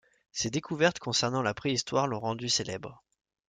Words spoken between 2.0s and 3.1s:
l’ont rendu célèbre.